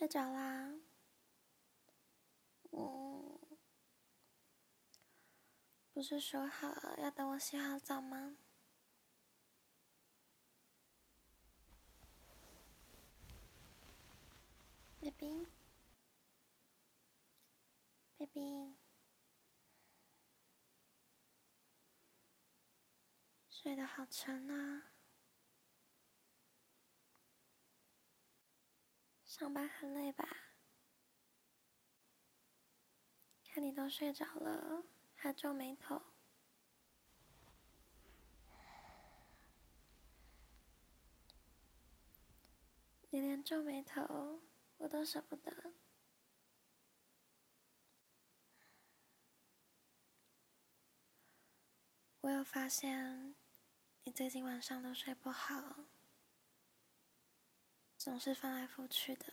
[0.00, 0.72] 睡着啦？
[2.72, 3.38] 嗯，
[5.92, 8.38] 不是说好要等我洗好澡吗
[15.02, 15.50] ？baby，baby，
[23.50, 24.92] 睡得好沉啊。
[29.40, 30.28] 上班很累吧？
[33.42, 36.02] 看你都睡着了，还皱眉头。
[43.08, 44.42] 你连皱眉头
[44.76, 45.72] 我都舍不得。
[52.20, 53.34] 我有发现，
[54.02, 55.86] 你最近晚上都睡不好。
[58.00, 59.26] 总是翻来覆去的，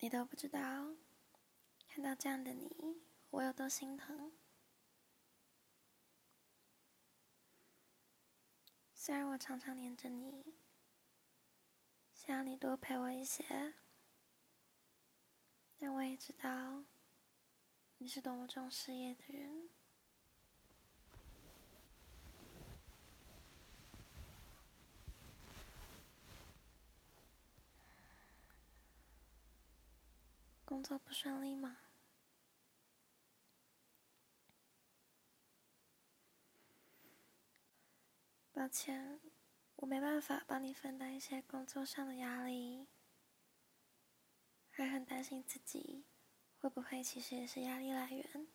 [0.00, 0.58] 你都不知道，
[1.88, 4.32] 看到这样的你，我有多心疼。
[8.94, 10.54] 虽然我常常黏着你，
[12.12, 13.76] 想要你多陪我一些，
[15.78, 16.84] 但我也知道，
[17.96, 19.70] 你是多么重事业的人。
[30.70, 31.78] 工作不顺利吗？
[38.52, 39.18] 抱歉，
[39.74, 42.86] 我没办法帮你分担一些工作上的压力，
[44.70, 46.04] 还很担心自己
[46.60, 48.46] 会不会其实也是压力来源。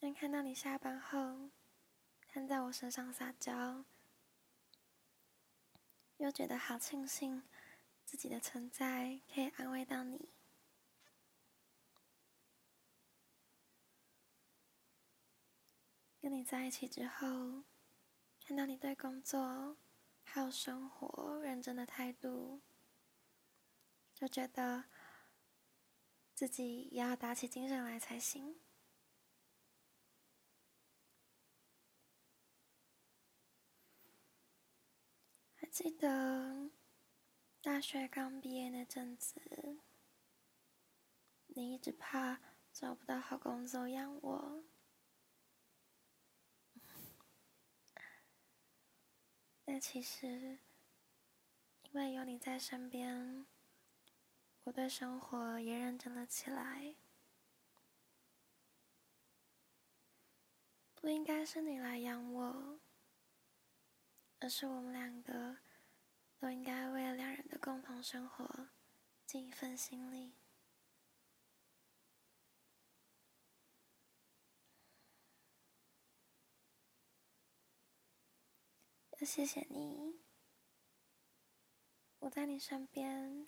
[0.00, 1.50] 但看到你下班后，
[2.26, 3.84] 瘫在我身上撒娇，
[6.16, 7.44] 又觉得好庆幸。
[8.10, 10.30] 自己的存在可以安慰到你。
[16.20, 17.62] 跟你在一起之后，
[18.44, 19.76] 看到你对工作
[20.24, 22.60] 还有生活认真的态度，
[24.12, 24.86] 就觉得
[26.34, 28.58] 自己也要打起精神来才行。
[35.54, 36.79] 还记得。
[37.62, 39.38] 大学刚毕业那阵子，
[41.48, 42.40] 你一直怕
[42.72, 44.64] 找不到好工作养我，
[49.62, 50.58] 但其实
[51.82, 53.44] 因为有你在身边，
[54.64, 56.94] 我对生活也认真了起来。
[60.94, 62.80] 不应该是你来养我，
[64.38, 65.58] 而是我们两个。
[66.40, 68.70] 都应该为了两人的共同生活
[69.26, 70.38] 尽一份心力。
[79.18, 80.22] 要谢谢你，
[82.20, 83.46] 我在你身边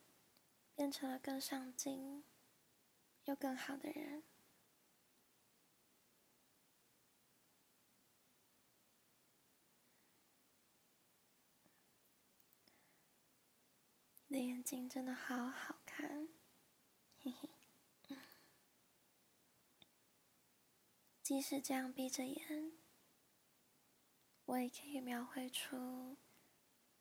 [0.75, 2.27] 变成了更上进
[3.25, 4.23] 又更好的人。
[14.33, 16.27] 你的眼睛真的好好看，
[17.21, 17.51] 嘿嘿。
[21.23, 22.73] 即使这样闭着眼，
[24.47, 26.17] 我也可以描绘出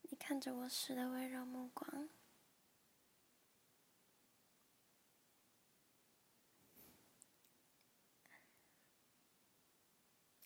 [0.02, 2.10] 你看着我时的温柔目光。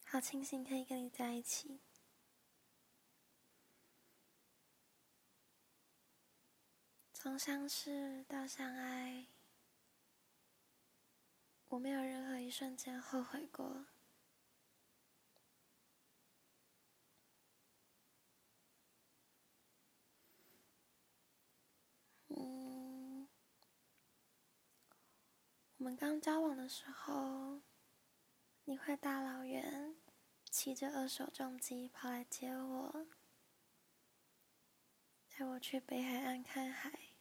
[0.04, 1.80] 好庆幸可以跟你在一起。
[7.26, 9.26] 从相识到相爱，
[11.67, 13.87] 我没有任何一瞬间后悔过。
[22.28, 23.26] 嗯，
[25.78, 27.61] 我们刚交往的时候，
[28.67, 29.96] 你会大老远
[30.49, 33.08] 骑着二手重机跑来接我，
[35.28, 37.15] 带我去北海岸看海。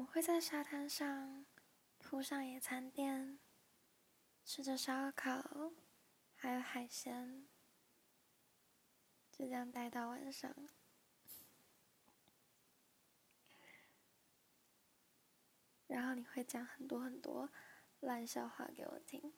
[0.00, 1.44] 们会在沙滩上
[1.98, 3.38] 铺上野餐垫，
[4.46, 5.72] 吃着烧烤，
[6.34, 7.46] 还有海鲜，
[9.30, 10.56] 就这样待到晚上。
[15.86, 17.50] 然后你会讲很多很多
[18.00, 19.34] 烂笑话给我听。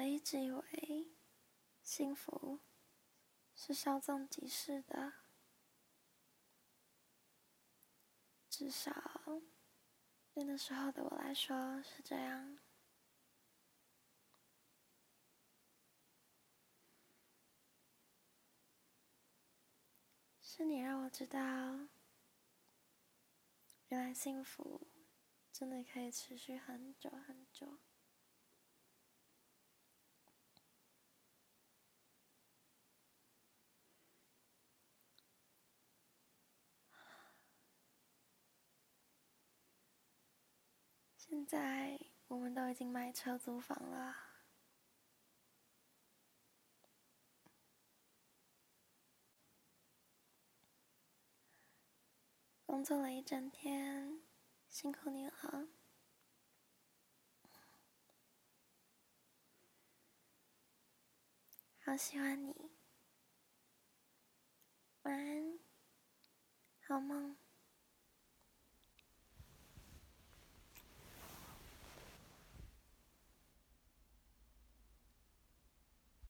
[0.00, 1.12] 我一直以为
[1.82, 2.60] 幸福
[3.54, 5.12] 是稍纵即逝的，
[8.48, 8.90] 至少
[10.32, 12.58] 对那时候的我来说是这样。
[20.40, 21.38] 是你让我知道，
[23.88, 24.88] 原来幸福
[25.52, 27.76] 真的可以持续很久很久。
[41.22, 44.16] 现在我们都已经买车租房了，
[52.64, 54.22] 工作了一整天，
[54.70, 55.68] 辛苦你了，
[61.80, 62.72] 好喜欢你，
[65.02, 65.58] 晚安，
[66.80, 67.36] 好梦。